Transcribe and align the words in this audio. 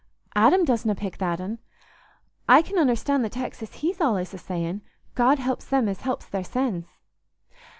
Adam 0.35 0.65
doesna 0.65 0.95
pick 0.97 1.17
a 1.17 1.19
that'n; 1.19 1.59
I 2.49 2.63
can 2.63 2.79
understan' 2.79 3.21
the 3.21 3.29
tex 3.29 3.61
as 3.61 3.71
he's 3.71 3.99
allays 4.01 4.33
a 4.33 4.39
sayin', 4.39 4.81
'God 5.13 5.37
helps 5.37 5.65
them 5.67 5.87
as 5.87 6.01
helps 6.01 6.25
theirsens. 6.27 6.87